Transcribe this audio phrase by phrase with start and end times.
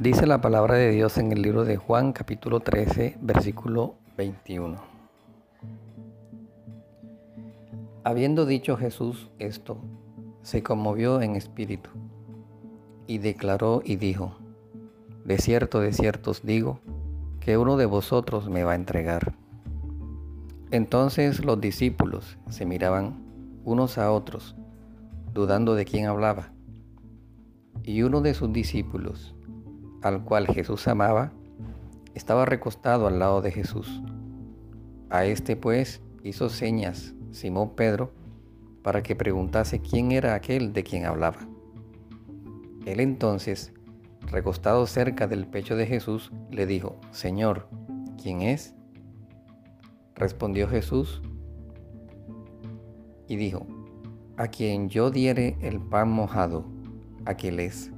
[0.00, 4.78] Dice la palabra de Dios en el libro de Juan capítulo 13 versículo 21.
[8.02, 9.76] Habiendo dicho Jesús esto,
[10.40, 11.90] se conmovió en espíritu
[13.06, 14.38] y declaró y dijo,
[15.26, 16.80] De cierto, de cierto os digo,
[17.38, 19.34] que uno de vosotros me va a entregar.
[20.70, 23.22] Entonces los discípulos se miraban
[23.64, 24.56] unos a otros,
[25.34, 26.54] dudando de quién hablaba.
[27.82, 29.34] Y uno de sus discípulos,
[30.02, 31.32] al cual Jesús amaba,
[32.14, 34.02] estaba recostado al lado de Jesús.
[35.10, 38.12] A este pues hizo señas Simón Pedro
[38.82, 41.38] para que preguntase quién era aquel de quien hablaba.
[42.86, 43.72] Él entonces,
[44.22, 47.68] recostado cerca del pecho de Jesús, le dijo, Señor,
[48.20, 48.74] ¿quién es?
[50.14, 51.22] Respondió Jesús
[53.28, 53.66] y dijo,
[54.36, 56.64] a quien yo diere el pan mojado,
[57.26, 57.90] aquel es.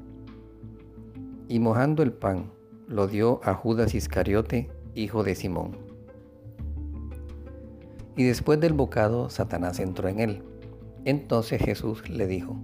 [1.53, 2.51] Y mojando el pan,
[2.89, 5.77] lo dio a Judas Iscariote, hijo de Simón.
[8.17, 10.43] Y después del bocado, Satanás entró en él.
[11.05, 12.57] Entonces Jesús le dijo,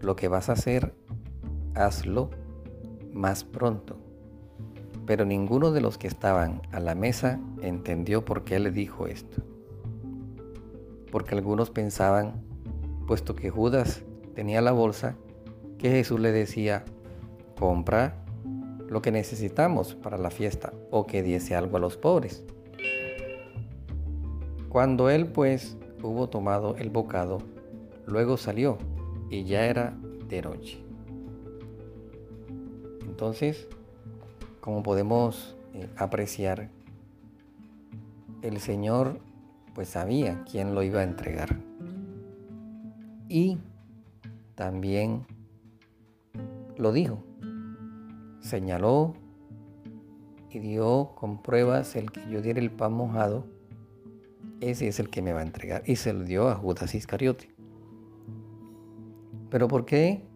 [0.00, 0.92] lo que vas a hacer,
[1.76, 2.30] hazlo
[3.12, 3.96] más pronto.
[5.06, 9.40] Pero ninguno de los que estaban a la mesa entendió por qué le dijo esto.
[11.12, 12.42] Porque algunos pensaban,
[13.06, 14.02] puesto que Judas
[14.34, 15.14] tenía la bolsa,
[15.78, 16.84] que Jesús le decía,
[17.64, 18.14] compra
[18.90, 22.44] lo que necesitamos para la fiesta o que diese algo a los pobres.
[24.68, 27.38] Cuando él pues hubo tomado el bocado,
[28.04, 28.76] luego salió
[29.30, 29.96] y ya era
[30.28, 30.78] de noche.
[33.06, 33.66] Entonces,
[34.60, 36.68] como podemos eh, apreciar,
[38.42, 39.20] el Señor
[39.74, 41.56] pues sabía quién lo iba a entregar.
[43.30, 43.56] Y
[44.54, 45.24] también
[46.76, 47.22] lo dijo
[48.44, 49.14] señaló
[50.50, 53.46] y dio con pruebas el que yo diera el pan mojado,
[54.60, 55.82] ese es el que me va a entregar.
[55.86, 57.54] Y se lo dio a Judas Iscariote.
[59.50, 60.28] Pero ¿por qué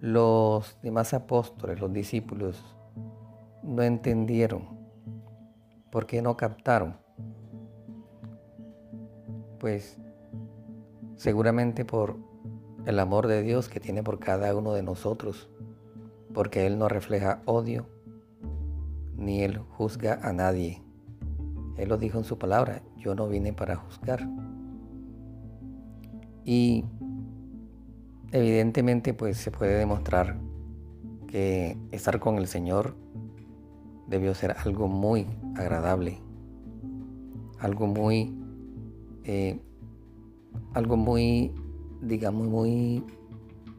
[0.00, 2.62] los demás apóstoles, los discípulos,
[3.62, 4.68] no entendieron?
[5.90, 6.96] ¿Por qué no captaron?
[9.60, 9.98] Pues
[11.16, 12.16] seguramente por
[12.86, 15.48] el amor de Dios que tiene por cada uno de nosotros
[16.32, 17.86] porque Él no refleja odio,
[19.16, 20.82] ni Él juzga a nadie.
[21.76, 24.28] Él lo dijo en su palabra, yo no vine para juzgar.
[26.44, 26.84] Y
[28.32, 30.38] evidentemente pues se puede demostrar
[31.26, 32.94] que estar con el Señor
[34.08, 35.26] debió ser algo muy
[35.56, 36.18] agradable,
[37.58, 38.34] algo muy,
[39.24, 39.60] eh,
[40.74, 41.54] algo muy,
[42.02, 43.04] digamos, muy,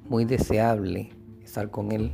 [0.10, 1.12] muy deseable
[1.44, 2.12] estar con Él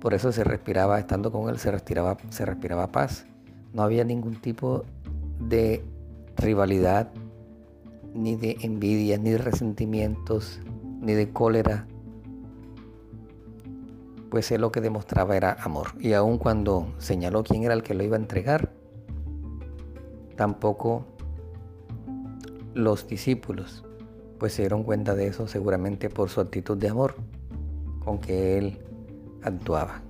[0.00, 3.26] por eso se respiraba, estando con él, se respiraba, se respiraba paz.
[3.72, 4.84] No había ningún tipo
[5.40, 5.84] de
[6.36, 7.10] rivalidad,
[8.14, 10.60] ni de envidia, ni de resentimientos,
[11.00, 11.86] ni de cólera.
[14.30, 15.88] Pues él lo que demostraba era amor.
[15.98, 18.72] Y aun cuando señaló quién era el que lo iba a entregar,
[20.36, 21.06] tampoco
[22.74, 23.84] los discípulos
[24.38, 27.16] pues se dieron cuenta de eso seguramente por su actitud de amor
[28.04, 28.78] con que él
[29.42, 30.02] actuaba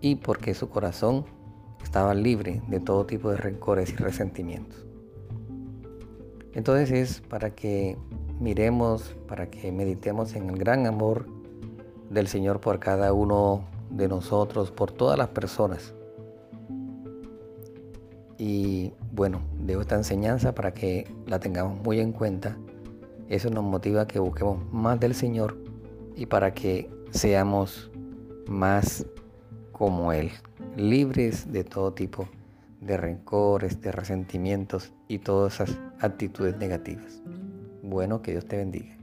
[0.00, 1.24] y porque su corazón
[1.82, 4.84] estaba libre de todo tipo de rencores y resentimientos.
[6.52, 7.96] Entonces es para que
[8.40, 11.26] miremos, para que meditemos en el gran amor
[12.10, 15.94] del Señor por cada uno de nosotros, por todas las personas.
[18.38, 22.56] Y bueno, dejo esta enseñanza para que la tengamos muy en cuenta.
[23.28, 25.56] Eso nos motiva a que busquemos más del Señor
[26.14, 27.90] y para que seamos
[28.48, 29.06] más
[29.72, 30.30] como Él,
[30.76, 32.28] libres de todo tipo
[32.80, 37.22] de rencores, de resentimientos y todas esas actitudes negativas.
[37.82, 38.96] Bueno, que Dios te bendiga.